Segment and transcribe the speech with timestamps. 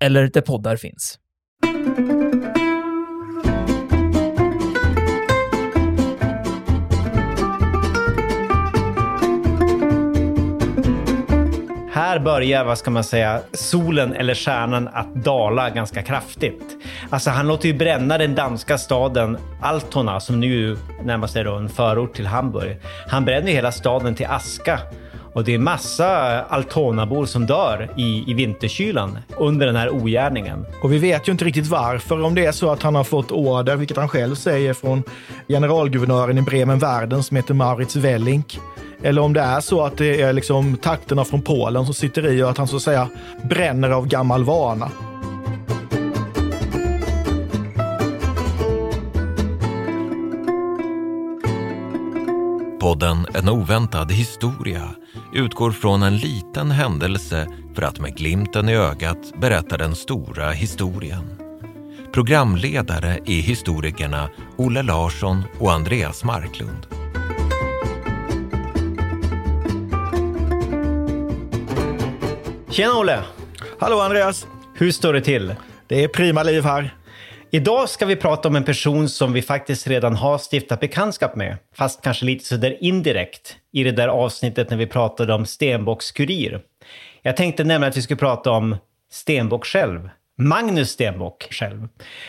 [0.00, 1.18] eller där poddar finns.
[11.92, 16.76] Här börjar, vad ska man säga, solen eller stjärnan att dala ganska kraftigt.
[17.10, 21.68] Alltså han låter ju bränna den danska staden Altona, som nu närmast är då en
[21.68, 22.80] förort till Hamburg.
[23.08, 24.78] Han bränner ju hela staden till aska.
[25.32, 30.66] Och det är massa Altonabor som dör i, i vinterkylan under den här ogärningen.
[30.82, 33.30] Och vi vet ju inte riktigt varför, om det är så att han har fått
[33.30, 35.02] order, vilket han själv säger, från
[35.48, 38.58] generalguvernören i Bremen Världen som heter Maurits Wellink.
[39.02, 42.42] Eller om det är så att det är liksom takterna från Polen som sitter i
[42.42, 43.08] och att han så att säga
[43.42, 44.90] bränner av gammal vana.
[52.80, 54.82] Podden En oväntad historia
[55.34, 61.40] utgår från en liten händelse för att med glimten i ögat berätta den stora historien.
[62.12, 66.86] Programledare är historikerna Olle Larsson och Andreas Marklund.
[72.70, 73.22] Tjena Olle!
[73.78, 74.46] Hallå Andreas!
[74.74, 75.54] Hur står det till?
[75.86, 76.94] Det är prima liv här.
[77.52, 81.56] Idag ska vi prata om en person som vi faktiskt redan har stiftat bekantskap med,
[81.74, 86.60] fast kanske lite sådär indirekt, i det där avsnittet när vi pratade om Stenbocks kurir.
[87.22, 88.76] Jag tänkte nämligen att vi skulle prata om
[89.10, 90.10] Stenbock själv.
[90.38, 91.88] Magnus Stenbock själv.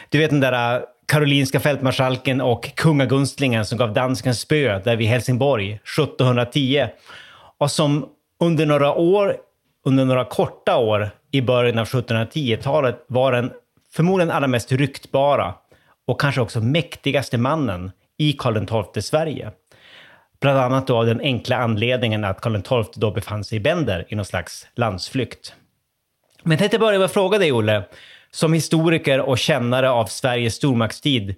[0.10, 5.08] Du vet den där äh, karolinska fältmarskalken och kungagunstlingen som gav dansken spö där vid
[5.08, 6.88] Helsingborg 1710
[7.58, 8.10] och som
[8.40, 9.36] under några år,
[9.86, 13.52] under några korta år i början av 1710-talet var den
[13.94, 15.54] förmodligen allra mest ryktbara
[16.08, 19.52] och kanske också mäktigaste mannen i Karl XII Sverige.
[20.42, 24.06] Bland annat då av den enkla anledningen att Karl XII då befann sig i Bender
[24.10, 25.56] i någon slags landsflykt.
[26.44, 27.84] Men jag tänkte börja med att fråga dig, Olle,
[28.32, 31.36] som historiker och kännare av Sveriges stormaktstid,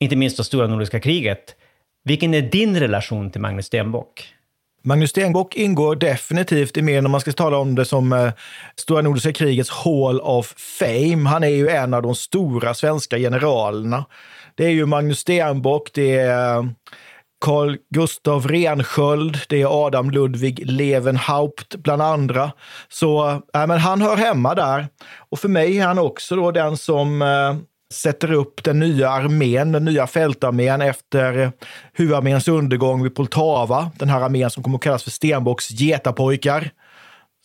[0.00, 1.56] inte minst då stora nordiska kriget.
[2.04, 4.34] Vilken är din relation till Magnus Stenbock?
[4.82, 8.32] Magnus Stenbock ingår definitivt i mer om man ska tala om det som eh,
[8.76, 11.28] Stora Nordiska krigets Hall of Fame.
[11.28, 14.04] Han är ju en av de stora svenska generalerna.
[14.54, 16.64] Det är ju Magnus Stenbock, det är eh,
[17.40, 22.52] Carl Gustav Rensköld, det är Adam Ludvig Levenhaupt bland andra.
[22.88, 24.88] Så äh, men han hör hemma där.
[25.30, 27.56] Och för mig är han också då den som eh,
[27.94, 31.52] sätter upp den nya armén, den nya fältarmén efter
[31.92, 33.90] huvudarméns undergång vid Poltava.
[33.98, 36.70] Den här armén som kommer att kallas för Stenbocks getapojkar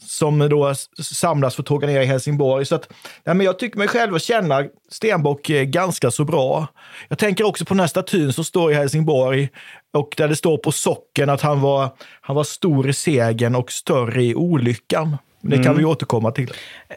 [0.02, 2.66] som då samlas för att tåga ner i Helsingborg.
[2.66, 2.90] Så att,
[3.24, 6.68] ja, men jag tycker mig själv att känna Stenbock eh, ganska så bra.
[7.08, 9.50] Jag tänker också på den här statyn som står i Helsingborg
[9.94, 11.90] och där det står på socken att han var,
[12.22, 15.18] han var stor i segern och större i olyckan.
[15.50, 15.78] Det kan mm.
[15.78, 16.54] vi återkomma till.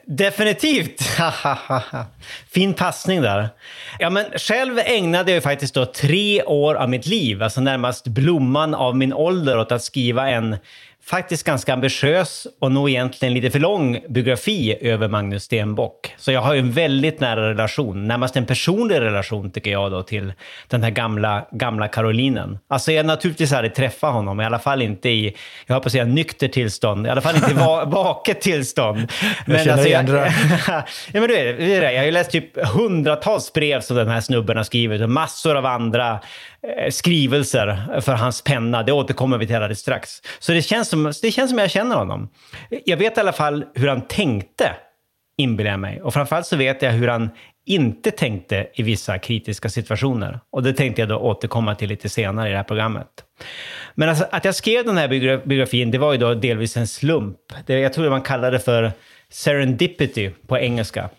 [0.07, 1.03] Definitivt!
[2.51, 3.49] fin passning där.
[3.99, 8.75] Ja, men själv ägnade jag faktiskt då tre år av mitt liv, alltså närmast blomman
[8.75, 10.57] av min ålder, åt att skriva en
[11.09, 16.15] faktiskt ganska ambitiös och nog egentligen lite för lång biografi över Magnus Stenbock.
[16.17, 20.03] Så jag har ju en väldigt nära relation, närmast en personlig relation tycker jag då
[20.03, 20.33] till
[20.69, 22.59] den här gamla, gamla Karolinen.
[22.69, 25.37] Alltså jag naturligtvis aldrig träffat honom, i alla fall inte i,
[25.67, 29.13] jag höll på att säga nykter tillstånd, i alla fall inte i va vaket tillstånd.
[29.47, 30.35] Men jag känner alltså, igen det
[31.13, 34.57] ja, men du vet, jag har ju läst typ hundratals brev som den här snubben
[34.57, 36.21] har skrivit och massor av andra
[36.63, 38.83] Eh, skrivelser för hans penna.
[38.83, 40.11] Det återkommer vi till alldeles strax.
[40.39, 42.29] Så det känns, som, det känns som jag känner honom.
[42.85, 44.73] Jag vet i alla fall hur han tänkte,
[45.37, 46.03] inbillar jag mig.
[46.03, 47.31] Och framförallt så vet jag hur han
[47.67, 50.41] inte tänkte i vissa kritiska situationer.
[50.53, 53.09] Och det tänkte jag då återkomma till lite senare i det här programmet.
[53.95, 57.39] Men alltså, att jag skrev den här biografin, det var ju då delvis en slump.
[57.67, 58.93] Det, jag tror man kallar det för
[59.31, 61.11] serendipity på engelska.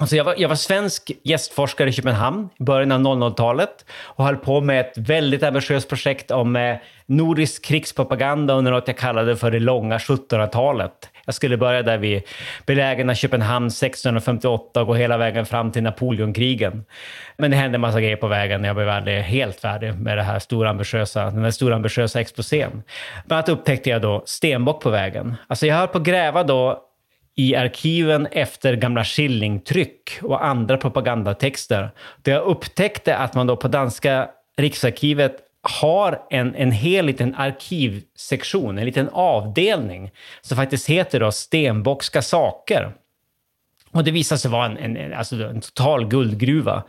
[0.00, 4.36] Alltså jag, var, jag var svensk gästforskare i Köpenhamn i början av 00-talet och höll
[4.36, 6.76] på med ett väldigt ambitiöst projekt om eh,
[7.06, 11.08] nordisk krigspropaganda under något jag kallade för det långa 1700-talet.
[11.26, 12.22] Jag skulle börja där vid
[12.66, 16.84] belägna av Köpenhamn 1658 och gå hela vägen fram till Napoleonkrigen.
[17.36, 18.64] Men det hände en massa grejer på vägen.
[18.64, 22.82] Jag blev aldrig helt färdig med det här stora ambitiösa, den här stora ambitiösa exposén.
[23.26, 25.36] Bland annat upptäckte jag då stenbock på vägen.
[25.46, 26.86] Alltså jag höll på att gräva då
[27.40, 31.90] i arkiven efter gamla skillingtryck och andra propagandatexter.
[32.22, 38.78] Där jag upptäckte att man då på danska riksarkivet har en, en hel liten arkivsektion,
[38.78, 40.10] en liten avdelning
[40.40, 42.92] som faktiskt heter då Stenbockska saker.
[43.90, 46.82] Och det visade sig vara en, en, alltså en total guldgruva.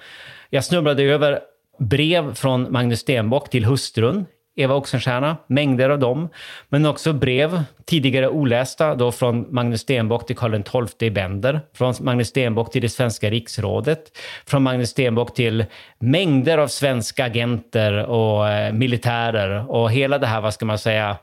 [0.50, 1.40] Jag snubblade över
[1.80, 4.26] brev från Magnus Stenbock till hustrun
[4.62, 6.30] Eva Oxenstierna, mängder av dem.
[6.70, 11.94] Men också brev, tidigare olästa, då från Magnus Stenbock till Karl XII i Bender, från
[12.02, 15.66] Magnus Stenbock till det svenska riksrådet, från Magnus Stenbock till
[16.00, 21.18] mängder av svenska agenter och eh, militärer och hela det här, vad ska man säga,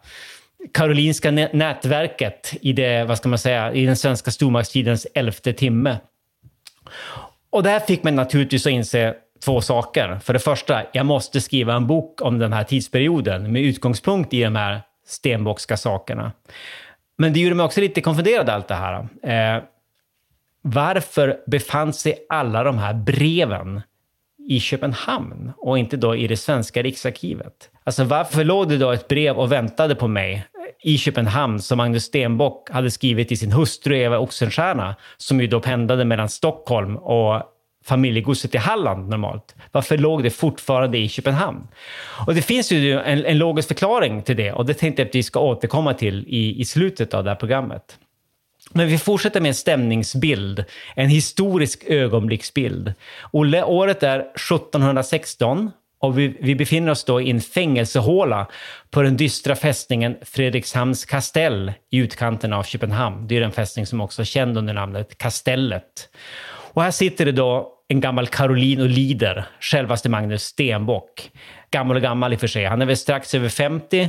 [0.75, 5.97] Karolinska nätverket i, det, vad ska man säga, i den svenska stormaktstidens elfte timme.
[7.51, 9.15] Och det här fick mig naturligtvis att inse
[9.45, 10.19] två saker.
[10.19, 14.43] För det första, jag måste skriva en bok om den här tidsperioden med utgångspunkt i
[14.43, 16.33] de här stenbockska sakerna.
[17.19, 19.09] Men det gjorde mig också lite konfunderad allt det här.
[19.23, 19.63] Eh,
[20.63, 23.83] varför befann sig alla de här breven
[24.49, 27.71] i Köpenhamn och inte då i det svenska riksarkivet?
[27.85, 30.47] Alltså varför låg det då ett brev och väntade på mig
[30.83, 35.61] i Köpenhamn som Magnus Stenbock hade skrivit till sin hustru Eva Oxenstierna, som ju då
[35.61, 37.43] pendlade mellan Stockholm och
[37.85, 39.55] familjegodset i Halland normalt.
[39.73, 41.69] Varför låg det fortfarande i Köpenhamn?
[42.27, 45.15] Och det finns ju en, en logisk förklaring till det och det tänkte jag att
[45.15, 47.99] vi ska återkomma till i, i slutet av det här programmet.
[48.73, 50.65] Men vi fortsätter med en stämningsbild,
[50.97, 52.93] en historisk ögonblicksbild.
[53.33, 55.71] Olle, året är 1716
[56.01, 58.47] och vi, vi, befinner oss då i en fängelsehåla
[58.91, 63.27] på den dystra fästningen Fredrikshamns kastell i utkanten av Köpenhamn.
[63.27, 66.09] Det är den fästning som också är känd under namnet Kastellet.
[66.73, 71.31] Och här sitter det då en gammal Karolin och lider, självaste Magnus Stenbock.
[71.71, 72.65] Gammal och gammal i och för sig.
[72.65, 74.09] Han är väl strax över 50,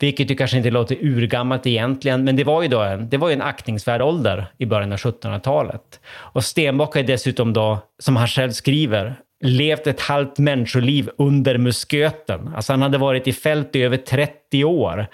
[0.00, 3.28] vilket ju kanske inte låter urgammalt egentligen, men det var ju då en, det var
[3.28, 6.00] ju en aktningsvärd ålder i början av 1700-talet.
[6.08, 12.52] Och Stenbock är dessutom då, som han själv skriver, levt ett halvt människoliv under musköten.
[12.56, 15.06] Alltså han hade varit i fält i över 30 år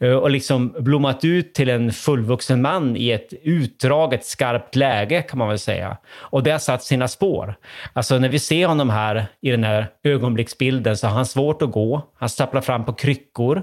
[0.00, 5.38] eh, och liksom blommat ut till en fullvuxen man i ett utdraget skarpt läge kan
[5.38, 5.96] man väl säga.
[6.14, 7.54] Och det har satt sina spår.
[7.92, 11.72] Alltså när vi ser honom här i den här ögonblicksbilden så har han svårt att
[11.72, 12.08] gå.
[12.14, 13.62] Han stapplar fram på kryckor.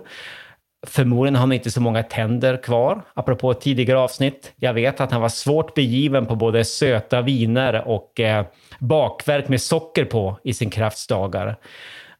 [0.88, 4.54] Förmodligen har han inte så många tänder kvar, apropå ett tidigare avsnitt.
[4.56, 8.46] Jag vet att han var svårt begiven på både söta viner och eh,
[8.80, 11.56] bakverk med socker på i sin kraftsdagar.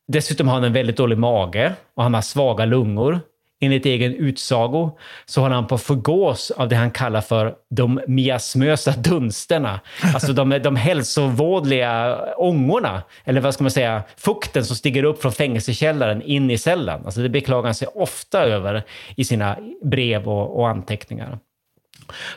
[0.08, 3.20] Dessutom har han en väldigt dålig mage och han har svaga lungor.
[3.62, 8.02] Enligt egen utsago så håller han på att förgås av det han kallar för de
[8.08, 9.80] miasmösa dunsterna.
[10.14, 15.32] Alltså de, de hälsovådliga ångorna, eller vad ska man säga, fukten som stiger upp från
[15.32, 17.06] fängelsekällaren in i cellen.
[17.06, 18.84] Alltså det beklagar han sig ofta över
[19.16, 21.40] i sina brev och, och anteckningar.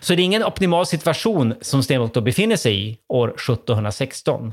[0.00, 4.52] Så det är ingen optimal situation som Stenbock då befinner sig i år 1716.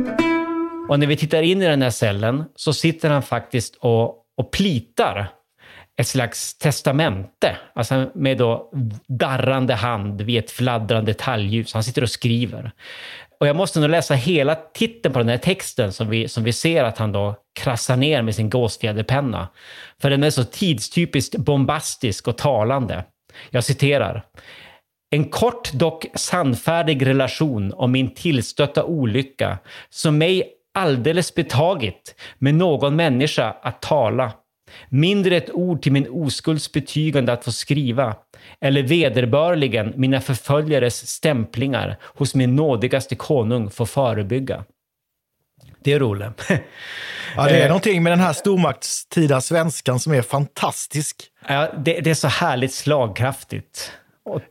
[0.91, 4.51] Och när vi tittar in i den här cellen så sitter han faktiskt och, och
[4.51, 5.27] plitar
[5.99, 8.71] ett slags testamente, alltså med då
[9.07, 11.73] darrande hand vid ett fladdrande talgljus.
[11.73, 12.71] Han sitter och skriver.
[13.39, 16.53] Och jag måste nog läsa hela titeln på den här texten som vi, som vi
[16.53, 19.47] ser att han då krassar ner med sin gåsfjäderpenna.
[20.01, 23.03] För den är så tidstypiskt bombastisk och talande.
[23.49, 24.23] Jag citerar.
[25.11, 29.57] En kort dock sannfärdig relation om min tillstötta olycka
[29.89, 34.31] som mig alldeles betagit med någon människa att tala.
[34.89, 38.15] Mindre ett ord till min oskulds betygande att få skriva,
[38.61, 44.63] eller vederbörligen mina förföljares stämplingar hos min nådigaste konung få förebygga.
[45.83, 46.41] Det är roligt.
[47.35, 51.23] Ja, det är Eh, någonting med den här stormaktstida svenskan som är fantastisk.
[51.47, 53.91] Ja, det, det är så härligt slagkraftigt.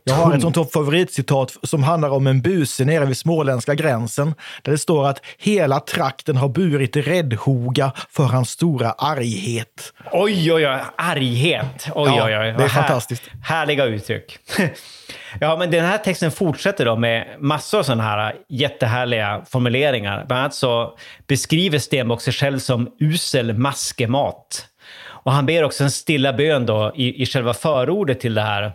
[0.03, 4.33] Jag har ett sånt favoritcitat som handlar om en buse nere vid småländska gränsen.
[4.61, 9.93] Där det står att hela trakten har burit räddhoga för hans stora arghet.
[10.11, 10.79] Oj, oj, oj.
[10.97, 11.87] Arghet.
[11.95, 12.43] Oj, Ja, oj, oj.
[12.43, 13.23] det är Vad här- fantastiskt.
[13.43, 14.37] Härliga uttryck.
[15.39, 20.25] ja, men den här texten fortsätter då med massor av sådana här jättehärliga formuleringar.
[20.27, 20.97] Bland annat så
[21.27, 24.67] beskriver Stenbock sig själv som usel maskemat.
[25.23, 28.73] Och han ber också en stilla bön då i, i själva förordet till det här.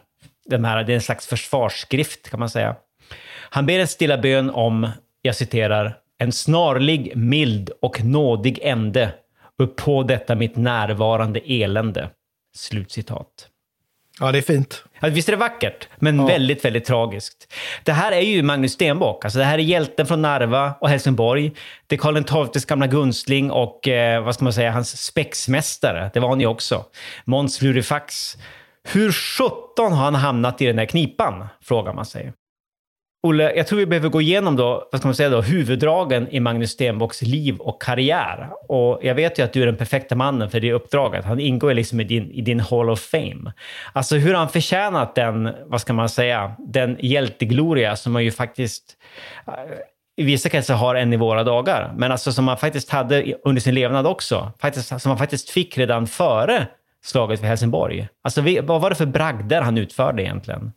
[0.48, 0.84] Den här.
[0.84, 2.76] Det är en slags försvarsskrift kan man säga.
[3.50, 4.90] Han ber en stilla bön om,
[5.22, 9.12] jag citerar, en snarlig, mild och nådig ände
[9.58, 12.10] upp på detta mitt närvarande elände.
[12.56, 13.48] Slutcitat.
[14.20, 14.84] Ja, det är fint.
[15.00, 17.52] Ja, visst är det vackert, men väldigt, väldigt tragiskt.
[17.84, 19.24] Det här är ju Magnus Stenbock.
[19.24, 21.52] Alltså, det här är hjälten från Narva och Helsingborg.
[21.86, 26.10] Det är Karl XIIs gamla gunstling och eh, vad ska man säga, hans spexmästare.
[26.14, 26.84] Det var han ju också.
[27.24, 28.36] Måns Lurifax.
[28.92, 31.46] Hur sjutton har han hamnat i den här knipan?
[31.62, 32.32] Frågar man sig.
[33.26, 36.40] Olle, jag tror vi behöver gå igenom då, vad ska man säga då, huvuddragen i
[36.40, 38.48] Magnus Stenbocks liv och karriär.
[38.68, 41.24] Och jag vet ju att du är den perfekta mannen för det uppdraget.
[41.24, 43.52] Han ingår liksom i din, i din Hall of Fame.
[43.92, 48.30] Alltså hur har han förtjänat den, vad ska man säga, den hjältegloria som man ju
[48.30, 48.96] faktiskt
[49.46, 49.52] eh,
[50.16, 51.92] i vissa kretsar har än i våra dagar.
[51.96, 54.52] Men alltså som man faktiskt hade under sin levnad också.
[54.60, 56.66] Faktiskt, som man faktiskt fick redan före
[57.06, 58.08] slaget vid Helsingborg.
[58.24, 60.72] Alltså vad var det för bragder han utförde egentligen?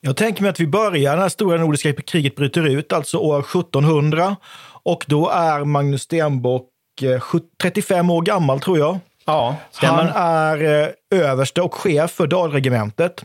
[0.00, 4.36] Jag tänker mig att vi börjar när stora nordiska kriget bryter ut, alltså år 1700.
[4.82, 6.68] Och då är Magnus Stenbock
[7.02, 8.98] eh, 70 35 år gammal, tror jag.
[9.26, 13.24] Ja, Han är eh, överste och chef för Dalregementet.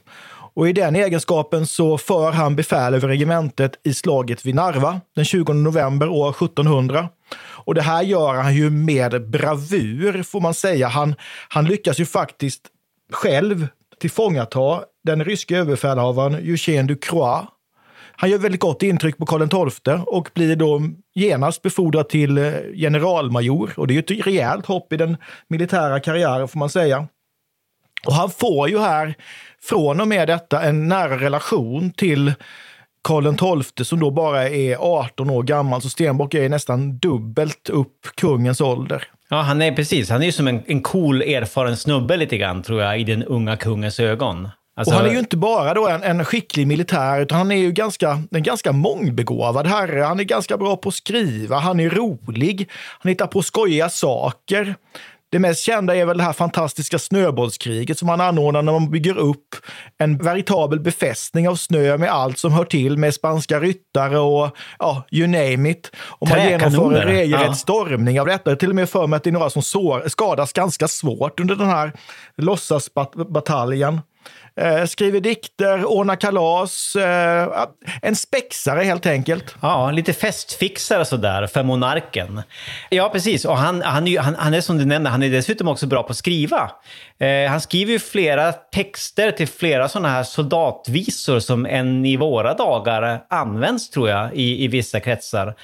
[0.53, 5.25] Och i den egenskapen så för han befäl över regementet i slaget vid Narva den
[5.25, 7.09] 20 november år 1700.
[7.69, 10.87] Och det här gör han ju med bravur, får man säga.
[10.87, 11.15] Han,
[11.49, 12.61] han lyckas ju faktiskt
[13.11, 13.67] själv
[13.99, 17.47] tillfångata den ryske överbefälhavaren Eugène Ducroix.
[18.11, 20.81] Han gör väldigt gott intryck på Karl XII och blir då
[21.15, 23.73] genast befordrad till eh, generalmajor.
[23.77, 27.07] Och det är ju ett rejält hopp i den militära karriären får man säga.
[28.05, 29.13] Och han får ju här
[29.61, 32.33] från och med detta en nära relation till
[33.01, 35.81] Karl XII som då bara är 18 år gammal.
[35.81, 39.03] Så Stenbock är nästan dubbelt upp kungens ålder.
[39.29, 40.09] Ja, han är precis.
[40.09, 43.23] Han är ju som en, en cool, erfaren snubbe lite grann, tror jag, i den
[43.23, 44.49] unga kungens ögon.
[44.79, 47.55] Alltså, och han är ju inte bara då en, en skicklig militär, utan han är
[47.55, 50.01] ju ganska, en ganska mångbegåvad herre.
[50.01, 54.75] Han är ganska bra på att skriva, han är rolig, han hittar på skojiga saker.
[55.31, 59.17] Det mest kända är väl det här fantastiska snöbollskriget som han anordnar när man bygger
[59.17, 59.55] upp
[59.97, 65.03] en veritabel befästning av snö med allt som hör till med spanska ryttare och ja,
[65.11, 65.91] you name it.
[65.97, 67.53] Och man genomför en regelrätt Ja.
[67.53, 68.49] stormning av detta.
[68.49, 70.87] Jag har till och med för mig att det är några som sår, skadas ganska
[70.87, 71.93] svårt under den här
[72.37, 74.01] låtsasbataljen.
[74.59, 76.95] Eh, skriver dikter, ordnar kalas.
[76.95, 77.65] Eh,
[78.01, 79.55] en spexare helt enkelt.
[79.61, 82.41] Ja, lite festfixare sådär för monarken.
[82.89, 83.45] Ja, precis.
[83.45, 86.03] Och han, han, är han, han är som du nämnde, han är dessutom också bra
[86.03, 86.71] på att skriva.
[87.19, 92.53] Eh, han skriver ju flera texter till flera sådana här soldatvisor som än i våra
[92.53, 95.55] dagar används, tror jag, i, i vissa kretsar.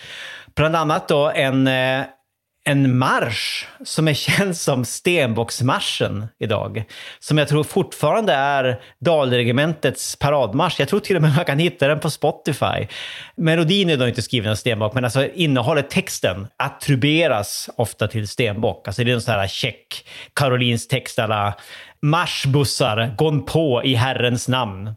[0.56, 2.02] Bland annat då en, eh,
[2.68, 6.84] en marsch som är känd som Stenbocksmarschen idag.
[7.20, 10.80] Som jag tror fortfarande är Dalregementets paradmarsch.
[10.80, 12.88] Jag tror till och med man kan hitta den på Spotify.
[13.38, 18.88] Melodin är då inte skriven av Stenbock, men alltså innehållet, texten, attribueras ofta till Stenbock.
[18.88, 21.54] Alltså det är en sån här check, Karolins text alla
[22.02, 24.96] marschbussar, gång på i Herrens namn.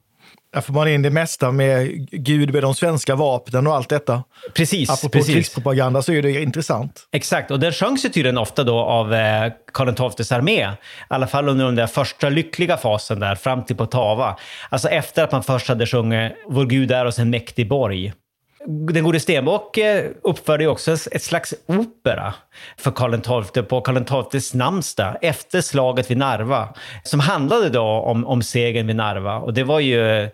[0.52, 4.24] Där får man in det mesta med Gud med de svenska vapnen och allt detta.
[4.54, 5.34] Precis, Apropå precis.
[5.34, 7.08] krigspropaganda så är det intressant.
[7.12, 10.60] Exakt, och den sjöngs ju tydligen ofta då av eh, Karl XIIs armé.
[10.60, 10.76] I
[11.08, 14.36] alla fall under den där första lyckliga fasen där, fram till Poltava.
[14.68, 18.12] Alltså efter att man först hade sjungit Vår Gud är oss en mäktig borg.
[18.66, 22.34] Den gode Stenbock eh, uppförde ju också ett slags opera
[22.76, 26.74] för Karl XII på Karl XIIs namnsdag efter slaget vid Narva.
[27.02, 29.38] Som handlade då om, om segern vid Narva.
[29.38, 30.28] Och det var ju eh,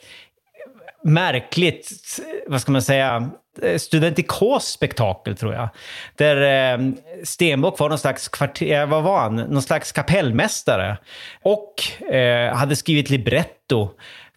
[1.05, 1.91] märkligt,
[2.47, 3.31] vad ska man säga,
[3.63, 5.69] eh, studentikos spektakel tror jag.
[6.17, 6.93] Där eh,
[7.25, 9.37] Stenbock var någon slags, kvarter, vad var han?
[9.37, 10.97] Någon slags kapellmästare.
[11.43, 13.91] Och eh, hade skrivit libretto.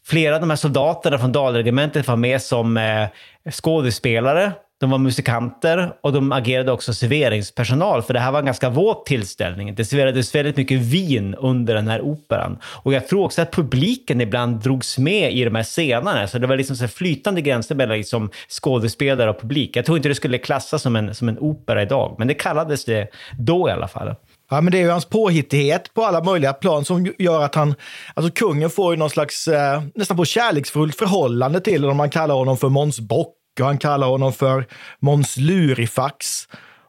[0.05, 3.07] Flera av de här soldaterna från Dalregementet var med som eh,
[3.51, 4.51] skådespelare.
[4.79, 9.05] de var musikanter och de agerade också serveringspersonal, för det här var en ganska våt
[9.05, 9.75] tillställning.
[9.75, 12.57] Det serverades väldigt mycket vin under den här operan.
[12.63, 16.47] Och jag tror också att publiken ibland drogs med i de här scenerna, så det
[16.47, 19.75] var liksom så flytande gränser mellan liksom skådespelare och publik.
[19.75, 22.85] Jag tror inte det skulle klassas som en, som en opera idag, men det kallades
[22.85, 23.07] det
[23.39, 24.15] då i alla fall.
[24.49, 27.75] Ja, men det är ju hans påhittighet på alla möjliga plan som gör att han,
[28.13, 31.97] alltså kungen får ju någon slags, eh, nästan på kärleksfullt förhållande till honom.
[31.97, 34.65] Man kallar honom för Måns Bock och han kallar honom för
[34.99, 36.27] Måns Lurifax.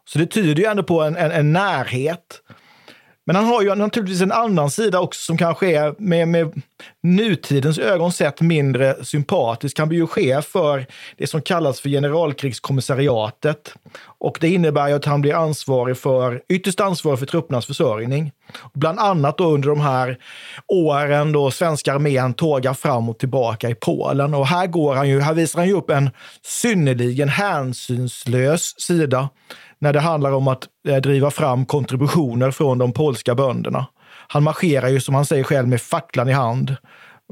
[0.04, 2.40] Så det tyder ju ändå på en, en, en närhet.
[3.28, 6.62] Men han har ju naturligtvis en annan sida också som kanske är med, med
[7.02, 9.78] nutidens ögon sett mindre sympatisk.
[9.78, 13.74] Han blir ju chef för det som kallas för generalkrigskommissariatet.
[14.00, 18.32] Och det innebär ju att han blir ansvarig för, ytterst ansvarig för truppernas försörjning.
[18.74, 20.18] Bland annat då under de här
[20.66, 24.34] åren då svenska armén tågar fram och tillbaka i Polen.
[24.34, 26.10] Och här, går han ju, här visar han ju upp en
[26.42, 29.28] synnerligen hänsynslös sida
[29.78, 33.86] när det handlar om att eh, driva fram kontributioner från de polska bönderna.
[34.28, 36.76] Han marscherar ju som han säger själv med facklan i hand.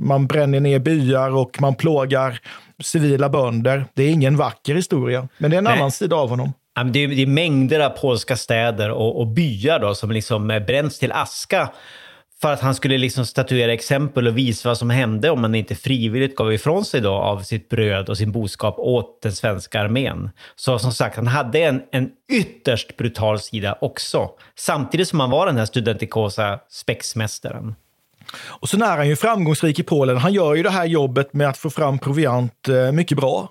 [0.00, 2.40] Man bränner ner byar och man plågar
[2.82, 3.84] civila bönder.
[3.94, 5.78] Det är ingen vacker historia, men det är en Nej.
[5.78, 6.52] annan sida av honom.
[6.92, 11.68] Det är, mängder av polska städer och, och byar då, som liksom bränns till aska
[12.40, 15.74] för att han skulle liksom statuera exempel och visa vad som hände om man inte
[15.74, 20.30] frivilligt gav ifrån sig då av sitt bröd och sin boskap åt den svenska armén.
[20.56, 24.30] Så som sagt, han hade en, en ytterst brutal sida också.
[24.54, 27.74] Samtidigt som han var den här studentikosa spexmästaren.
[28.38, 30.16] Och sen är han ju framgångsrik i Polen.
[30.16, 33.48] Han gör ju det här jobbet med att få fram proviant eh, mycket bra.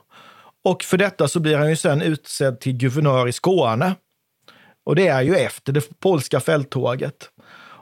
[0.63, 3.95] Och för detta så blir han ju sen utsedd till guvernör i Skåne.
[4.85, 7.29] Och det är ju efter det polska fälttåget.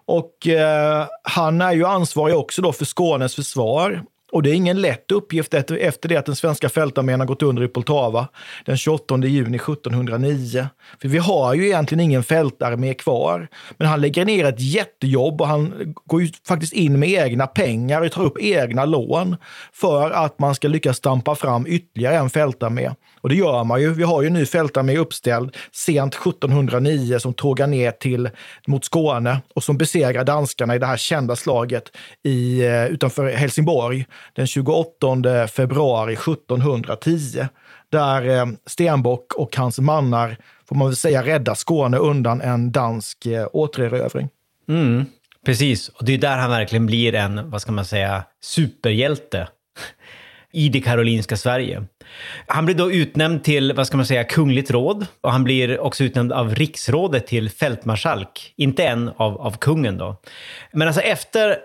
[0.06, 4.04] Och eh, han är ju ansvarig också då för Skånes försvar.
[4.34, 7.42] Och det är ingen lätt uppgift efter, efter det att den svenska fältarmén har gått
[7.42, 8.28] under i Poltava
[8.66, 10.68] den 28 juni 1709.
[11.02, 13.48] För vi har ju egentligen ingen fältarmé kvar.
[13.78, 18.02] Men han lägger ner ett jättejobb och han går ju faktiskt in med egna pengar
[18.02, 19.36] och tar upp egna lån
[19.74, 22.92] för att man ska lyckas stampa fram ytterligare en fältarmé.
[23.24, 23.94] Och det gör man ju.
[23.94, 28.30] Vi har ju en ny fältarmé uppställd sent 1709 som tågar ner till,
[28.68, 31.84] mot Skåne och som besegrar danskarna i det här kända slaget
[32.24, 37.48] i, eh, utanför Helsingborg den 28 februari 1710.
[37.92, 40.38] Där eh, Stenbock och hans mannar,
[40.70, 44.30] får man väl säga, räddar Skåne undan en dansk eh, återerövring.
[44.70, 45.06] Mm,
[45.46, 49.48] precis, och det är där han verkligen blir en, vad ska man säga, superhjälte
[50.54, 51.84] i det karolinska Sverige.
[52.48, 56.04] Han blir då utnämnd till, vad ska man säga, kungligt råd och han blir också
[56.04, 58.54] utnämnd av riksrådet till fältmarskalk.
[58.56, 60.22] Inte en av, av kungen då.
[60.74, 61.58] Men alltså efter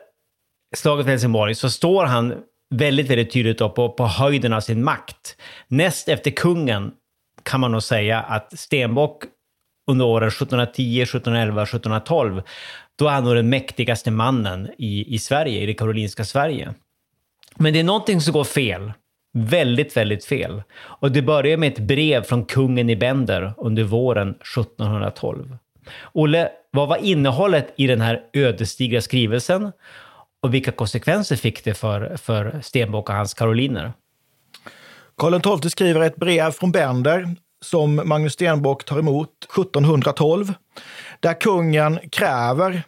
[0.77, 2.35] slaget vid Helsingborg så står han
[2.75, 5.37] väldigt, väldigt tydligt då på, på höjden av sin makt.
[5.69, 6.93] Näst efter kungen
[7.43, 9.25] kan man nog säga att Stenbock
[9.91, 12.43] under åren 1710, 1711, 1712,
[12.99, 16.75] då är han nog den mäktigaste mannen i, i Sverige, i det karolinska Sverige.
[17.57, 18.93] Men det är någonting som går fel.
[19.33, 20.63] Väldigt, väldigt fel.
[20.75, 25.57] Och det börjar med ett brev från kungen i Bender under våren 1712.
[26.13, 29.73] Olle, vad var innehållet i den här ödesdigra skrivelsen?
[30.43, 33.93] Och vilka konsekvenser fick det för, för Stenbock och hans karoliner?
[35.17, 40.53] Karl XII skriver ett brev från Bender som Magnus Stenbock tar emot 1712,
[41.21, 42.83] där kungen kräver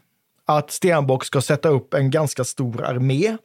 [0.58, 3.36] att Stenbock ska sätta upp en ganska stor armé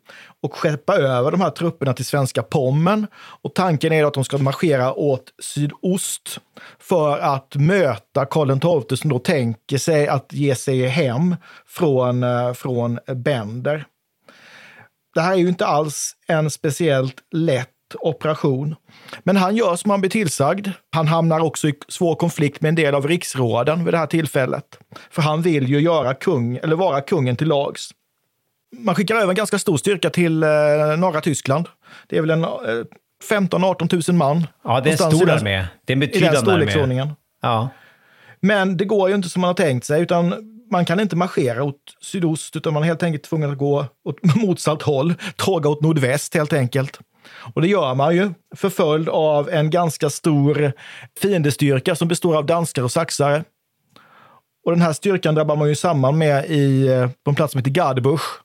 [0.43, 3.07] och skeppa över de här trupperna till svenska Pommen.
[3.41, 6.39] Och tanken är att de ska marschera åt sydost
[6.79, 11.35] för att möta Karl XII som då tänker sig att ge sig hem
[11.67, 13.85] från, eh, från Bender.
[15.13, 18.75] Det här är ju inte alls en speciellt lätt operation.
[19.23, 20.67] Men han gör som han blir tillsagd.
[20.91, 24.79] Han hamnar också i svår konflikt med en del av riksråden vid det här tillfället.
[25.09, 27.91] För han vill ju göra kung, eller vara kungen till lags.
[28.77, 30.49] Man skickar över en ganska stor styrka till eh,
[30.97, 31.67] norra Tyskland.
[32.07, 32.49] Det är väl en eh,
[33.29, 34.47] 15-18 000 man.
[34.63, 35.65] Ja, det är en stor armé.
[35.85, 37.09] Det är en betydande armé.
[37.41, 37.69] Ja.
[38.39, 40.35] Men det går ju inte som man har tänkt sig, utan
[40.71, 44.23] man kan inte marschera åt sydost, utan man är helt enkelt tvungen att gå åt
[44.35, 46.99] motsatt håll, tåga åt nordväst helt enkelt.
[47.53, 50.71] Och det gör man ju, förföljd av en ganska stor
[51.21, 53.43] fiendestyrka som består av danskar och saxare.
[54.65, 57.59] Och den här styrkan drabbar man ju samman med i, eh, på en plats som
[57.59, 58.41] heter Gardebusch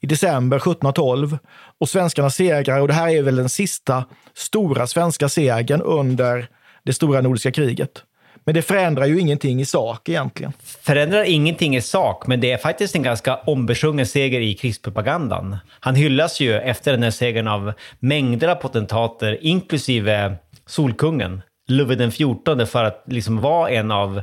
[0.00, 1.38] i december 1712.
[1.78, 6.48] Och svenskarna segrar, och det här är väl den sista stora svenska segern under
[6.84, 8.04] det stora nordiska kriget.
[8.44, 10.52] Men det förändrar ju ingenting i sak egentligen.
[10.82, 15.56] Förändrar ingenting i sak, men det är faktiskt en ganska ombesjungen seger i krigspropagandan.
[15.80, 22.10] Han hyllas ju efter den här segern av mängder av potentater, inklusive Solkungen, Ludvig den
[22.10, 24.22] XIV för att liksom vara en av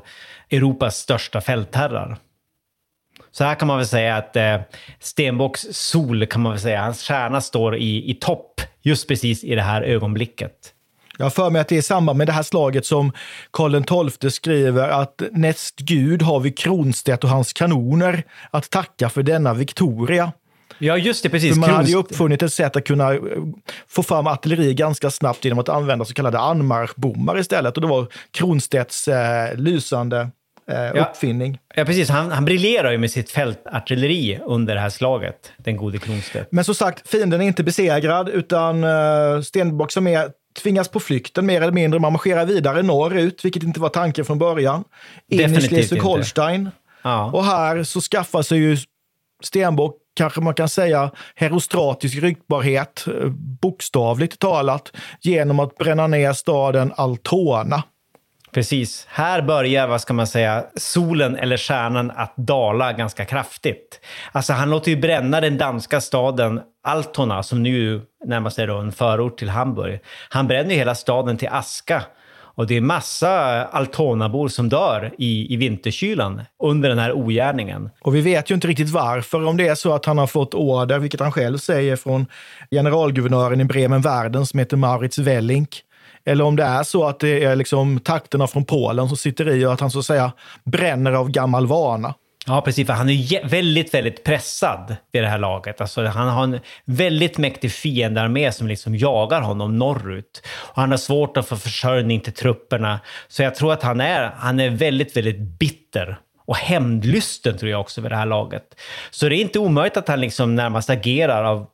[0.50, 2.18] Europas största fältherrar.
[3.32, 4.60] Så här kan man väl säga att eh,
[5.00, 9.56] Stenbocks sol, kan man väl säga, hans stjärna står i, i topp just precis i
[9.56, 10.74] det här ögonblicket.
[11.18, 13.12] Jag har för mig att det är i samband med det här slaget som
[13.52, 19.24] Karl XII skriver att näst Gud har vi Kronstedt och hans kanoner att tacka för
[19.24, 20.32] denna Victoria.
[20.80, 21.54] Ja, just det, precis.
[21.54, 23.20] För man hade ju uppfunnit ett sätt att kunna eh,
[23.88, 27.78] få fram artilleri ganska snabbt genom att använda så kallade anmarschbommar istället.
[27.78, 30.30] Och det var Kronstedts eh, lysande
[30.72, 31.06] eh, Ja.
[31.06, 31.60] uppfinning.
[31.76, 32.10] Ja, precis.
[32.10, 36.52] Han, han briljerar ju med sitt fältartilleri under det här slaget, den gode Kronstedt.
[36.52, 41.46] Men som sagt, fienden är inte besegrad utan uh, Stenbock som är tvingas på flykten
[41.46, 42.00] mer eller mindre.
[42.00, 44.84] Man marscherar vidare norrut, vilket inte var tanken från början.
[45.32, 46.72] In Definitivt i Schleswig-Holstein.
[47.02, 47.32] Ja.
[47.34, 48.78] Och här så skaffar sig ju
[49.44, 53.30] Stenbock, kanske man kan säga, herostratisk ryktbarhet, eh,
[53.62, 54.92] bokstavligt talat,
[55.22, 57.84] genom att bränna ner staden Altona.
[58.52, 59.08] Precis.
[59.10, 64.00] Här börjar, vad ska man säga, solen eller stjärnan att dala ganska kraftigt.
[64.32, 68.92] Alltså han låter ju bränna den danska staden Altona, som nu närmast är då en
[68.92, 70.00] förort till Hamburg.
[70.30, 72.04] Han bränner ju hela staden till aska.
[72.58, 73.30] Och det är massa
[73.66, 77.90] Altonabor som dör i, i vinterkylan under den här ogärningen.
[78.02, 80.54] Och vi vet ju inte riktigt varför, om det är så att han har fått
[80.54, 82.26] order, vilket han själv säger, från
[82.72, 85.84] generalguvernören i Bremen-Världen som heter Maurits Wellink.
[86.28, 89.66] Eller om det är så att det är liksom takterna från Polen som sitter i
[89.66, 90.32] och att han så att säga
[90.64, 92.14] bränner av gammal vana.
[92.48, 92.88] Ja, precis.
[92.88, 95.82] För han är väldigt, väldigt pressad vid det här laget.
[95.82, 100.44] Alltså, han har en väldigt mäktig fiendearmé som liksom jagar honom norrut.
[100.58, 103.00] Och han har svårt att få försörjning till trupperna.
[103.28, 106.20] Så jag tror att han är, han är väldigt, väldigt bitter.
[106.46, 108.64] Och hämndlysten tror jag också vid det här laget.
[109.12, 111.68] Så det är inte omöjligt att han liksom närmast agerar av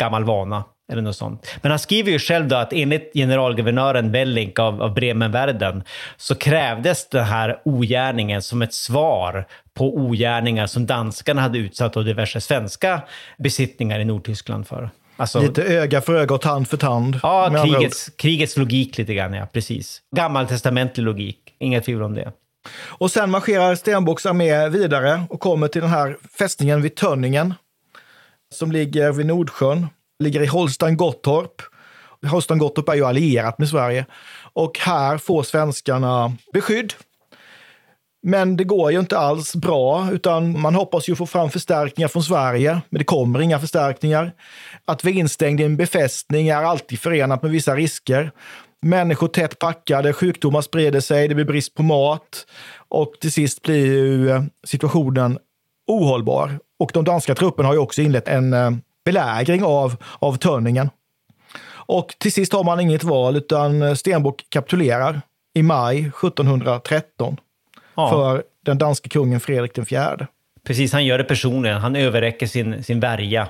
[0.00, 0.64] gammal vana.
[0.92, 1.46] Eller något sånt.
[1.62, 5.82] Men han skriver ju själv då att enligt generalguvernören Bellink av, av Bremenvärden
[6.16, 12.04] så krävdes den här ogärningen som ett svar på ogärningar som danskarna hade utsatt och
[12.04, 13.02] diverse svenska
[13.38, 14.90] besittningar i Nordtyskland för.
[15.16, 17.20] Alltså, Lite öga för öga och tand för tand.
[17.22, 19.46] ja, krigets, krigets logik lite grann, ja.
[19.46, 20.02] Precis.
[20.16, 21.38] Gammaltestamentlig logik.
[21.58, 22.32] Inga tvivel om det.
[22.78, 27.54] Och sen marscherar Stenbocks armé vidare och kommer till den här fästningen vid Tönningen
[28.54, 29.86] som ligger vid Nordsjön,
[30.18, 31.62] ligger i Holstein-Gottorp.
[32.22, 34.06] Holstein-Gottorp är ju allierat med Sverige
[34.52, 36.94] och här får svenskarna beskydd.
[38.22, 42.22] Men det går ju inte alls bra, utan man hoppas ju få fram förstärkningar från
[42.22, 44.32] Sverige, men det kommer inga förstärkningar.
[44.84, 48.30] Att vara instängd i en befästning är alltid förenat med vissa risker.
[48.82, 52.46] Människor tätt packade, sjukdomar sprider sig, det blir brist på mat
[52.88, 55.38] och till sist blir ju eh, situationen
[55.86, 56.58] ohållbar.
[56.78, 58.70] Och de danska trupperna har ju också inlett en eh,
[59.06, 60.90] belägring av, av Tönningen.
[61.88, 65.20] Och till sist har man inget val utan Stenbock kapitulerar
[65.54, 67.36] i maj 1713
[67.94, 68.10] Ja.
[68.10, 70.26] för den danske kungen Fredrik fjärde.
[70.66, 71.80] Precis, han gör det personligen.
[71.80, 73.48] Han överräcker sin, sin värja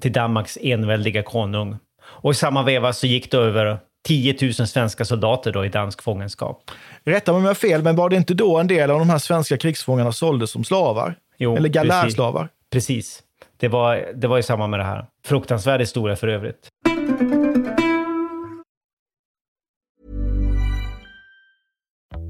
[0.00, 1.76] till Danmarks enväldiga konung.
[2.02, 6.02] Och i samma veva så gick det över 10 000 svenska soldater då i dansk
[6.02, 6.70] fångenskap.
[7.04, 9.10] Rätta mig om jag har fel, men var det inte då en del av de
[9.10, 11.14] här svenska krigsfångarna såldes som slavar?
[11.38, 11.88] Jo, Eller precis.
[11.90, 12.48] galärslavar?
[12.72, 13.22] Precis.
[13.60, 15.06] Det var, det var i samband med det här.
[15.24, 16.68] Fruktansvärd historia för övrigt.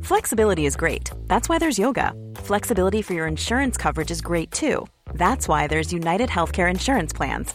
[0.03, 1.13] Flexibility is great.
[1.29, 2.13] That's why there's yoga.
[2.35, 4.87] Flexibility for your insurance coverage is great too.
[5.15, 7.55] That's why there's United Healthcare Insurance Plans.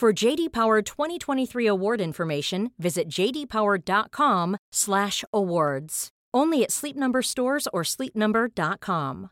[0.00, 6.08] For JD Power 2023 award information, visit jdpower.com/awards.
[6.36, 9.28] Only at Sleep Number stores or sleepnumber.com.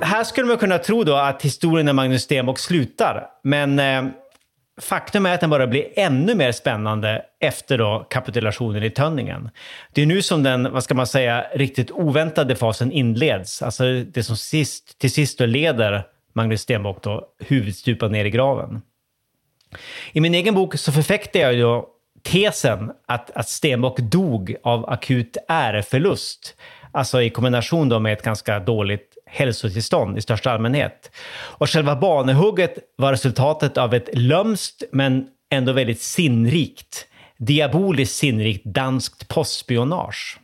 [0.00, 4.04] Här skulle man kunna tro då att historien om Magnus Stenbock slutar, men eh,
[4.80, 9.50] faktum är att den bara blir ännu mer spännande efter då kapitulationen i Tönningen.
[9.92, 13.62] Det är nu som den, vad ska man säga, riktigt oväntade fasen inleds.
[13.62, 18.82] Alltså det som sist, till sist då leder Magnus Stenbock då huvudstupa ner i graven.
[20.12, 21.88] I min egen bok så förfäktar jag ju då
[22.22, 26.56] tesen att, att Stenbock dog av akut äreförlust.
[26.92, 31.10] Alltså i kombination då med ett ganska dåligt hälsotillstånd i största allmänhet.
[31.34, 37.06] Och själva banehugget var resultatet av ett lömskt men ändå väldigt sinnrikt,
[37.38, 40.38] diaboliskt sinnrikt danskt postspionage.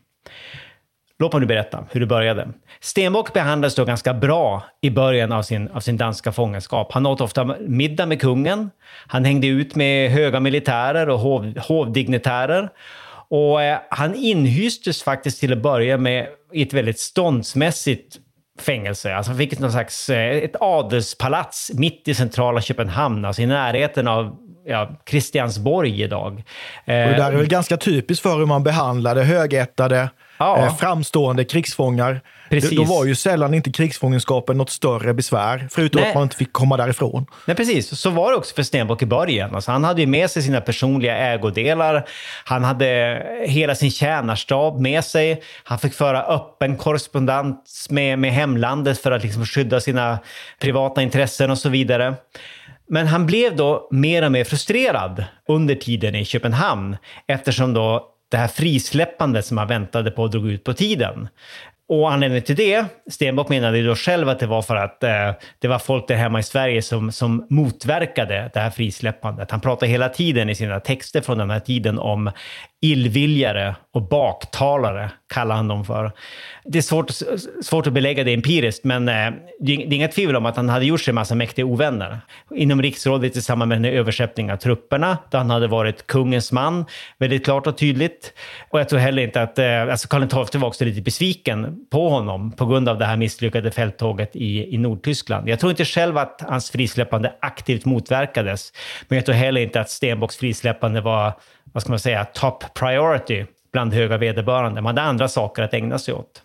[1.18, 2.48] Låt mig nu berätta hur det började.
[2.80, 6.92] Stenbock behandlades då ganska bra i början av sin, av sin danska fångenskap.
[6.92, 8.70] Han åt ofta middag med kungen.
[9.06, 12.68] Han hängde ut med höga militärer och hov, hovdignitärer.
[13.28, 18.18] Och eh, han inhystes faktiskt till att börja med i ett väldigt ståndsmässigt
[18.62, 19.14] fängelse.
[19.14, 24.08] Alltså han fick någon slags, eh, ett adelspalats mitt i centrala Köpenhamn, alltså i närheten
[24.08, 26.32] av ja, Christiansborg idag.
[26.36, 26.42] Och
[26.86, 30.58] det där är väl ganska typiskt för hur man behandlade högättade, Ja.
[30.58, 32.20] eh, framstående krigsfångar.
[32.50, 32.76] Precis.
[32.76, 36.08] Då var ju sällan inte krigsfångenskapen något större besvär, förutom Nej.
[36.08, 37.26] att man inte fick komma därifrån.
[37.46, 37.98] Nej, precis.
[38.00, 39.54] Så var det också för Stenbock i början.
[39.54, 42.08] Alltså, han hade ju med sig sina personliga ägodelar.
[42.44, 45.42] Han hade hela sin tjänarstab med sig.
[45.64, 50.18] Han fick föra öppen korrespondens med, med hemlandet för att liksom skydda sina
[50.60, 52.14] privata intressen och så vidare.
[52.90, 58.36] Men han blev då mer och mer frustrerad under tiden i Köpenhamn eftersom då det
[58.36, 61.28] här frisläppandet som han väntade på drog ut på tiden.
[61.88, 65.32] Och anledningen till det, Stenbock menade ju då själv att det var för att eh,
[65.58, 69.50] det var folk där hemma i Sverige som, som motverkade det här frisläppandet.
[69.50, 72.30] Han pratar hela tiden i sina texter från den här tiden om
[72.82, 76.12] illviljare och baktalare, kallar han dem för.
[76.64, 77.10] Det är svårt,
[77.62, 80.84] svårt att belägga det empiriskt, men eh, det är inga tvivel om att han hade
[80.84, 82.20] gjort sig en massa mäktiga ovänner.
[82.54, 86.84] Inom riksrådet i samband med en översättning av trupperna, där han hade varit kungens man,
[87.18, 88.32] väldigt klart och tydligt.
[88.70, 92.08] Och jag tror heller inte att, eh, alltså Karl XII var också lite besviken på
[92.08, 95.48] honom på grund av det här misslyckade fälttåget i, i Nordtyskland.
[95.48, 98.72] Jag tror inte själv att hans frisläppande aktivt motverkades,
[99.08, 101.32] men jag tror heller inte att Stenbocks frisläppande var,
[101.72, 104.80] vad ska man säga, top priority bland höga vederbörande.
[104.80, 106.42] Man hade andra saker att ägna sig åt.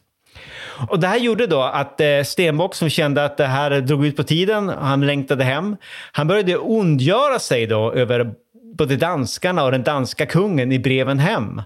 [0.90, 4.18] Och det här gjorde då att eh, Stenbock som kände att det här drog ut
[4.18, 5.78] på tiden, han längtade hem,
[6.12, 8.34] han började ondgöra sig då över
[8.78, 11.62] både danskarna och den danska kungen i breven hem.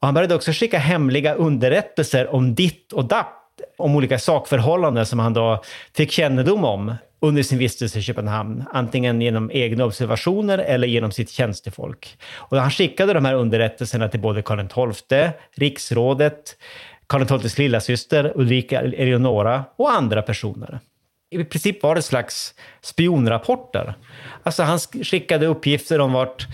[0.00, 3.40] Och han började också skicka hemliga underrättelser om ditt och datt,
[3.78, 5.62] om olika sakförhållanden som han då
[5.96, 11.30] fick kännedom om under sin vistelse i Köpenhamn, antingen genom egna observationer eller genom sitt
[11.30, 12.18] tjänstefolk.
[12.34, 16.56] Och han skickade de här underrättelserna till både Karl XII, riksrådet,
[17.06, 20.80] Karl XIIs lillasyster Ulrika Eleonora och andra personer.
[21.40, 23.94] I princip var det slags spionrapporter.
[24.42, 26.46] Alltså han skickade uppgifter om vart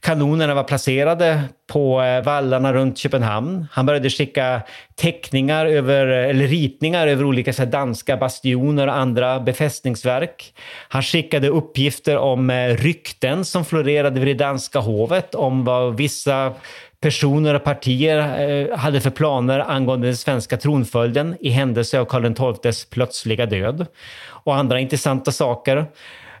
[0.00, 3.66] kanonerna var placerade på eh, vallarna runt Köpenhamn.
[3.72, 4.62] Han började skicka
[4.94, 10.54] teckningar över, eller ritningar över olika så här, danska bastioner och andra befästningsverk.
[10.88, 16.54] Han skickade uppgifter om eh, rykten som florerade vid det danska hovet om vad vissa
[17.06, 22.54] personer och partier eh, hade för planer angående den svenska tronföljden i händelse av Karl
[22.54, 23.86] XIIs plötsliga död
[24.28, 25.86] och andra intressanta saker.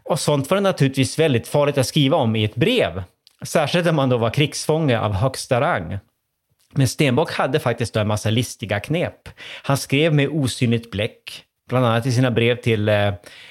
[0.02, 3.02] Och sånt var det naturligtvis väldigt farligt att skriva om i ett brev.
[3.42, 5.98] Särskilt om man då var krigsfånge av högsta rang.
[6.74, 9.28] Men Stenbock hade faktiskt då en massa listiga knep.
[9.62, 13.06] Han skrev med osynligt bläck, bland annat i sina brev till eh,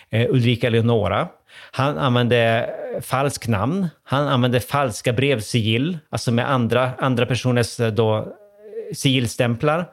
[0.10, 1.28] eh, Ulrika Leonora.
[1.72, 2.70] Han använde
[3.02, 3.88] falskt namn.
[4.04, 8.24] Han använde falska brevsigill, alltså med andra, andra personers eh, då, eh,
[8.94, 9.86] sigillstämplar.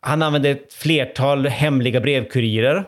[0.00, 2.84] Han använde ett flertal hemliga brevkurirer.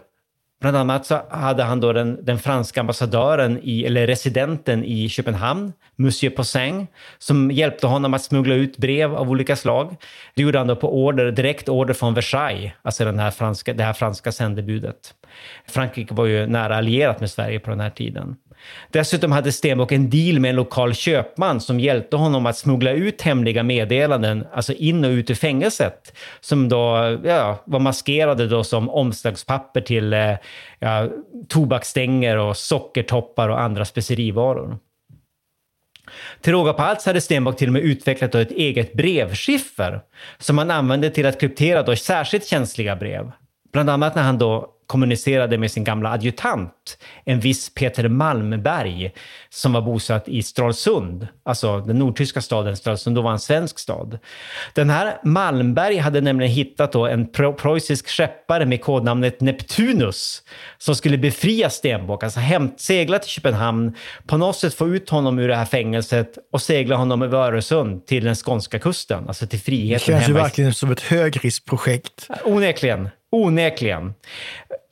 [0.61, 5.73] Bland annat så hade han då den, den franska ambassadören, i, eller residenten i Köpenhamn,
[5.97, 6.87] Monsieur Poussin,
[7.19, 9.97] som hjälpte honom att smuggla ut brev av olika slag.
[10.35, 13.85] Det gjorde han då på order, direkt order från Versailles, alltså den här franska, det
[13.85, 15.15] här franska sändebudet.
[15.69, 18.37] Frankrike var ju nära allierat med Sverige på den här tiden.
[18.91, 23.23] Dessutom hade Stenbock en deal med en lokal köpman som hjälpte honom att smuggla ut
[23.23, 28.91] hemliga meddelanden, alltså in och ut ur fängelset, som då ja, var maskerade då som
[28.91, 30.35] omslagspapper till eh,
[30.79, 31.09] ja,
[31.49, 34.79] tobaksstänger och sockertoppar och andra specerivaror.
[36.41, 40.01] Till råga på allt hade Stenbock till och med utvecklat ett eget brevskiffer
[40.39, 43.33] som han använde till att kryptera då särskilt känsliga brev.
[43.73, 49.13] Bland annat när han då kommunicerade med sin gamla adjutant, en viss Peter Malmberg,
[49.51, 54.19] som var bosatt i Stralsund, alltså den nordtyska staden Stralsund, då var en svensk stad.
[54.75, 60.43] Den här Malmberg hade nämligen hittat då en preussisk skeppare med kodnamnet Neptunus,
[60.79, 63.95] som skulle befria Stenbock, alltså hämt, segla till Köpenhamn,
[64.27, 68.07] på något sätt få ut honom ur det här fängelset och segla honom över Öresund
[68.07, 70.15] till den skånska kusten, alltså till friheten.
[70.15, 72.29] Det känns ju verkligen som ett högriskprojekt.
[72.45, 73.09] Onekligen.
[73.45, 74.15] Onekligen.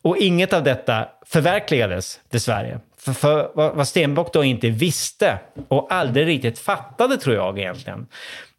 [0.02, 2.80] Och inget av detta förverkligades dessvärre.
[2.98, 8.06] För, för vad Stenbock då inte visste och aldrig riktigt fattade, tror jag egentligen,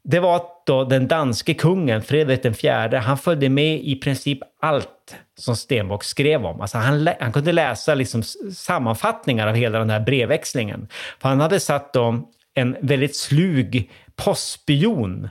[0.04, 5.16] det var att då den danske kungen, Fredrik IV, han följde med i princip allt
[5.38, 6.62] som Stenbock skrev om.
[6.62, 10.88] Alltså han, han kunde läsa liksom sammanfattningar av hela den här brevväxlingen.
[11.20, 15.30] För han hade satt då en väldigt slug postspion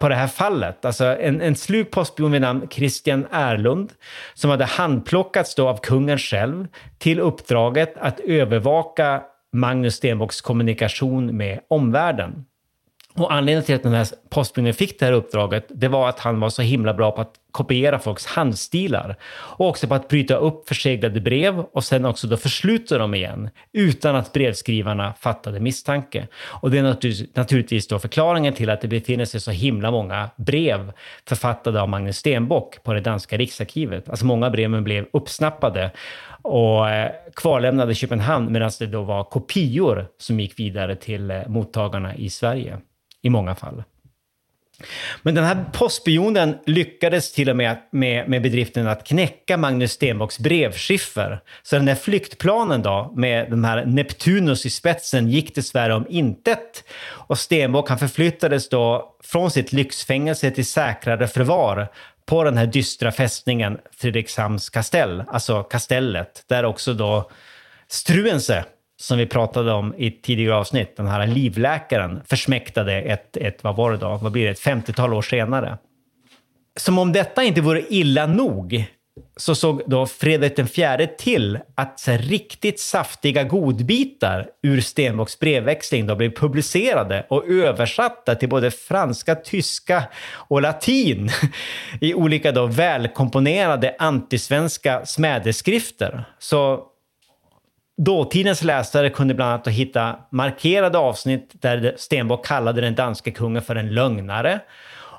[0.00, 0.84] på det här fallet.
[0.84, 3.92] Alltså en, en slug postspion vid namn Christian Erlund
[4.34, 6.66] som hade handplockats då av kungen själv
[6.98, 12.44] till uppdraget att övervaka Magnus Stenbocks kommunikation med omvärlden.
[13.14, 16.40] Och anledningen till att den här postspionen fick det här uppdraget, det var att han
[16.40, 20.68] var så himla bra på att kopiera folks handstilar och också på att bryta upp
[20.68, 26.28] förseglade brev och sen också då försluta dem igen utan att brevskrivarna fattade misstanke.
[26.36, 26.82] Och det är
[27.38, 30.92] naturligtvis då förklaringen till att det befinner sig så himla många brev
[31.28, 34.08] författade av Magnus Stenbock på det danska riksarkivet.
[34.08, 35.90] Alltså många breven blev uppsnappade
[36.42, 41.48] och eh, kvarlämnade i Köpenhamn medan det då var kopior som gick vidare till eh,
[41.48, 42.78] mottagarna i Sverige
[43.22, 43.82] i många fall.
[45.22, 50.38] Men den här postspionen lyckades till och med med, med bedriften att knäcka Magnus Stenbocks
[50.38, 51.40] brevskiffer.
[51.62, 56.84] Så den här flyktplanen då, med den här Neptunus i spetsen, gick dessvärre om intet.
[57.06, 61.88] Och Stenbock han förflyttades då från sitt lyxfängelse till säkrare förvar
[62.26, 67.30] på den här dystra fästningen Fredrikshamns kastell, alltså kastellet, där också då
[67.88, 68.64] Struense
[69.00, 73.76] som vi pratade om i ett tidigare avsnitt, den här livläkaren, försmäktade ett, ett vad
[73.76, 75.78] var det då, vad blir det, ett 50-tal år senare.
[76.76, 78.86] Som om detta inte vore illa nog
[79.36, 86.14] så såg då Fredrik IV till att så riktigt saftiga godbitar ur Stenbocks brevväxling då
[86.14, 91.30] blev publicerade och översatta till både franska, tyska och latin
[92.00, 96.24] i olika då välkomponerade antisvenska smädeskrifter.
[96.38, 96.84] Så
[97.96, 103.76] Dåtidens läsare kunde bland annat hitta markerade avsnitt där Stenbock kallade den danske kungen för
[103.76, 104.60] en lögnare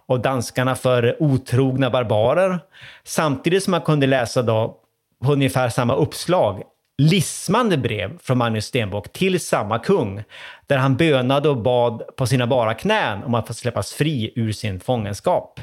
[0.08, 2.60] och danskarna för otrogna barbarer.
[3.04, 4.78] Samtidigt som man kunde läsa då
[5.24, 6.64] på ungefär samma uppslag
[6.98, 10.24] lismande brev från Magnus Stenbock till samma kung,
[10.68, 14.52] där han bönade och bad på sina bara knän om att få släppas fri ur
[14.52, 15.60] sin fångenskap.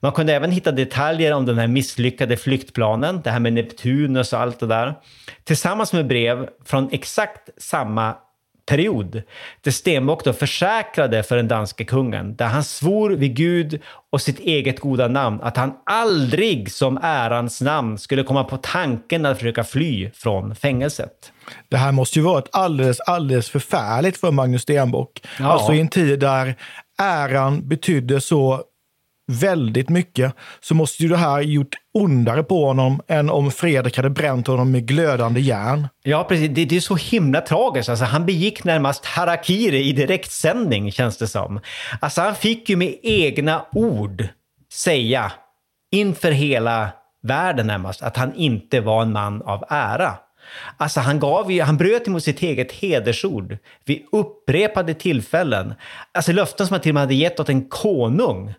[0.00, 4.40] Man kunde även hitta detaljer om den här misslyckade flyktplanen, det här med Neptunus och
[4.40, 4.94] allt det där,
[5.44, 8.14] tillsammans med brev från exakt samma
[8.66, 9.22] period
[9.60, 13.80] där Stenbock då försäkrade för den danske kungen, där han svor vid Gud
[14.12, 19.26] och sitt eget goda namn att han aldrig som ärans namn skulle komma på tanken
[19.26, 21.32] att försöka fly från fängelset.
[21.68, 25.22] Det här måste ju varit alldeles, alldeles förfärligt för Magnus Stenbock.
[25.38, 25.46] Ja.
[25.46, 26.54] Alltså i en tid där
[26.98, 28.62] äran betydde så
[29.26, 34.10] väldigt mycket så måste ju det här gjort ondare på honom än om Fredrik hade
[34.10, 35.88] bränt honom med glödande järn.
[36.02, 36.50] Ja, precis.
[36.54, 37.88] Det, det är så himla tragiskt.
[37.88, 41.60] Alltså, han begick närmast harakiri i direktsändning, känns det som.
[42.00, 44.28] Alltså, han fick ju med egna ord
[44.72, 45.32] säga
[45.92, 46.88] inför hela
[47.22, 50.14] världen närmast att han inte var en man av ära.
[50.76, 55.74] Alltså han, gav ju, han bröt emot sitt eget hedersord vid upprepade tillfällen.
[56.12, 58.54] Alltså löften som han till och med hade gett åt en konung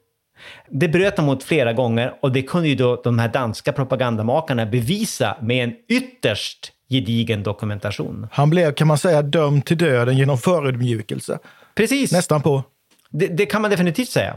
[0.70, 4.66] det bröt han mot flera gånger och det kunde ju då de här danska propagandamakarna
[4.66, 8.28] bevisa med en ytterst gedigen dokumentation.
[8.32, 11.40] Han blev, kan man säga, dömd till döden genom förödmjukelse.
[11.76, 12.12] Precis.
[12.12, 12.64] Nästan på.
[13.10, 14.36] Det, det, kan man definitivt säga.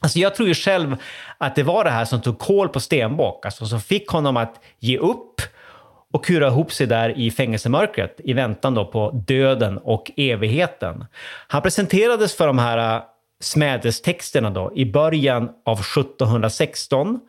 [0.00, 0.96] Alltså jag tror ju själv
[1.38, 4.60] att det var det här som tog koll på Stenbock, alltså som fick honom att
[4.78, 5.40] ge upp
[6.12, 11.04] och kura ihop sig där i fängelsemörkret i väntan då på döden och evigheten.
[11.48, 13.02] Han presenterades för de här
[13.40, 17.20] smädestexterna då i början av 1716.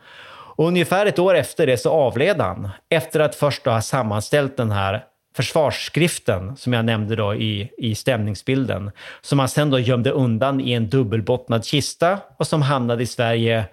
[0.58, 4.72] Och ungefär ett år efter det så avled han, efter att först ha sammanställt den
[4.72, 5.04] här
[5.36, 8.92] försvarsskriften som jag nämnde då i, i stämningsbilden,
[9.22, 13.66] som han sen då gömde undan i en dubbelbottnad kista och som hamnade i Sverige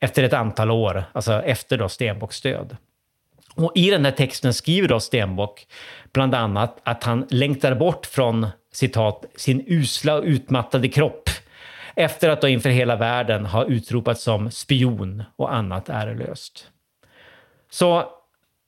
[0.00, 2.76] efter ett antal år, alltså efter då Stenbocks död.
[3.54, 5.66] Och i den här texten skriver då Stenbock
[6.12, 11.29] bland annat att han längtar bort från citat, sin usla och utmattade kropp
[12.00, 16.66] efter att då inför hela världen ha utropats som spion och annat ärelöst.
[17.70, 18.04] Så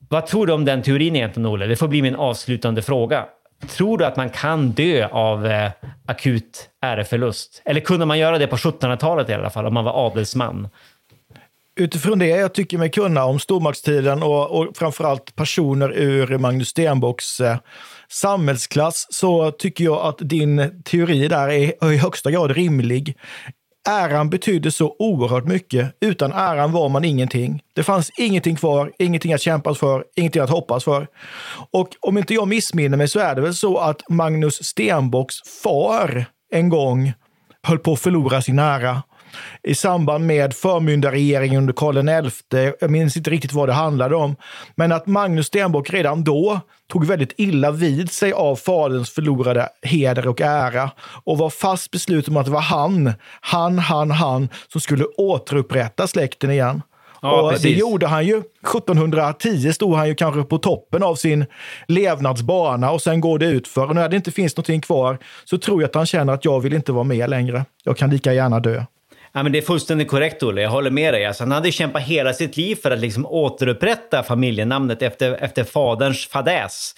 [0.09, 1.67] vad tror du om den teorin egentligen, Olle?
[1.67, 3.27] Det får bli min avslutande fråga.
[3.69, 5.71] Tror du att man kan dö av eh,
[6.07, 7.63] akut äreförlust?
[7.65, 10.69] Eller kunde man göra det på 1700-talet i alla fall, om man var adelsman?
[11.77, 17.41] Utifrån det jag tycker mig kunna om stormaktstiden och, och framförallt personer ur Magnus Stenbocks
[17.41, 17.57] eh,
[18.13, 23.17] samhällsklass så tycker jag att din teori där är i högsta grad rimlig.
[23.89, 25.97] Äran betydde så oerhört mycket.
[26.01, 27.63] Utan äran var man ingenting.
[27.75, 31.07] Det fanns ingenting kvar, ingenting att kämpa för, ingenting att hoppas för.
[31.71, 36.25] Och om inte jag missminner mig så är det väl så att Magnus Stenbocks far
[36.53, 37.13] en gång
[37.63, 39.03] höll på att förlora sin ära
[39.63, 42.73] i samband med förmyndarregeringen under Karl XI.
[42.81, 44.37] Jag minns inte riktigt vad det handlade om.
[44.75, 46.61] Men att Magnus Stenbock redan då
[46.93, 50.91] tog väldigt illa vid sig av faderns förlorade heder och ära
[51.25, 56.07] och var fast besluten om att det var han, han, han, han som skulle återupprätta
[56.07, 56.83] släkten igen.
[57.23, 57.63] Ja, och precis.
[57.63, 58.39] det gjorde han ju.
[58.39, 61.47] 1710 stod han ju kanske på toppen av sin
[61.89, 63.89] levnadsbana och sen går det ut för.
[63.89, 66.61] Och när det inte finns någonting kvar så tror jag att han känner att jag
[66.61, 67.65] vill inte vara med längre.
[67.85, 68.85] Jag kan lika gärna dö.
[69.35, 70.63] Ja, men det är fullständigt korrekt, Olle.
[70.63, 71.27] Jag håller med dig.
[71.27, 76.27] Alltså, han hade kämpat hela sitt liv för att liksom återupprätta familjenamnet efter, efter faderns
[76.27, 76.95] fadäs.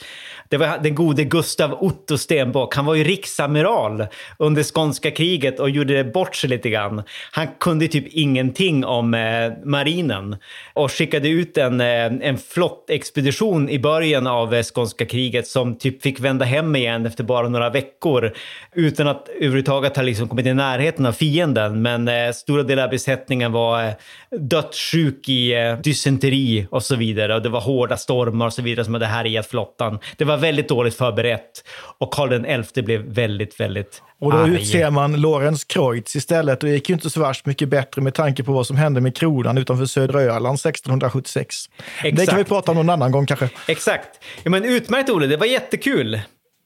[0.49, 2.75] Det var den gode Gustav Otto Stenbock.
[2.75, 4.07] Han var ju riksamiral
[4.39, 7.03] under skånska kriget och gjorde bort sig lite grann.
[7.33, 10.37] Han kunde typ ingenting om eh, marinen
[10.75, 16.03] och skickade ut en, eh, en flottexpedition i början av eh, skånska kriget som typ
[16.03, 18.33] fick vända hem igen efter bara några veckor
[18.75, 21.83] utan att överhuvudtaget ha liksom kommit i närheten av fienden.
[21.83, 23.93] Men eh, stora delar av besättningen var eh,
[24.31, 28.85] dödssjuk i eh, dysenteri och så vidare och det var hårda stormar och så vidare
[28.85, 29.99] som hade härjat flottan.
[30.17, 31.65] Det var väldigt dåligt förberett
[31.99, 34.55] och Karl XI blev väldigt, väldigt Och då arg.
[34.55, 36.63] utser man Lorenz Kreutz istället.
[36.63, 39.01] Och det gick ju inte så värst mycket bättre med tanke på vad som hände
[39.01, 41.57] med kronan utanför södra Öland 1676.
[42.03, 42.49] Det kan vi Exakt.
[42.49, 43.49] prata om någon annan gång kanske.
[43.69, 44.09] Exakt.
[44.43, 46.21] Ja, men utmärkt Olle, det var jättekul.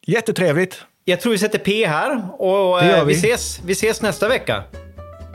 [0.06, 0.82] Jättetrevligt.
[1.04, 3.12] Jag tror vi sätter P här och eh, vi.
[3.12, 3.18] vi.
[3.18, 4.62] ses, vi ses nästa vecka.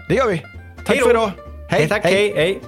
[0.10, 0.38] Det gör vi.
[0.78, 1.04] Tack Hej då.
[1.04, 1.32] för idag.
[1.70, 2.62] Hej, tack, hej, hej.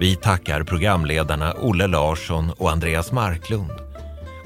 [0.00, 3.87] Vi tackar programledarna Olle Larsson och Andreas Marklund.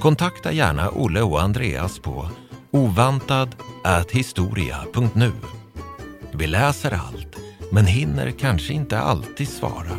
[0.02, 2.28] Kontakta gärna Olle och Andreas på
[2.70, 5.32] ovantad@historia.nu.
[6.32, 7.36] Vi läser allt,
[7.72, 9.98] men hinner kanske inte alltid svara.